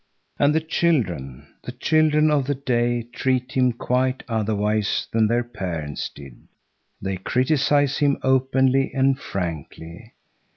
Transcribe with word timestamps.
And 0.39 0.55
the 0.55 0.61
children, 0.61 1.45
the 1.63 1.71
children 1.71 2.31
of 2.31 2.47
the 2.47 2.55
day, 2.55 3.03
treat 3.13 3.51
him 3.51 3.71
quite 3.71 4.23
otherwise 4.27 5.07
than 5.13 5.27
their 5.27 5.43
parents 5.43 6.09
did. 6.09 6.47
They 6.99 7.17
criticise 7.17 7.99
him 7.99 8.17
openly 8.23 8.91
and 8.95 9.19
frankly. 9.19 10.13